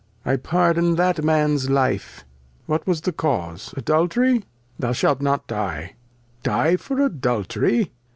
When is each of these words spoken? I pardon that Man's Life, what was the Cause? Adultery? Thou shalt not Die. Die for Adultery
I 0.25 0.35
pardon 0.35 0.95
that 0.95 1.23
Man's 1.23 1.69
Life, 1.69 2.25
what 2.65 2.87
was 2.87 3.01
the 3.01 3.11
Cause? 3.11 3.71
Adultery? 3.77 4.43
Thou 4.79 4.93
shalt 4.93 5.21
not 5.21 5.45
Die. 5.45 5.93
Die 6.41 6.75
for 6.77 6.99
Adultery 6.99 7.91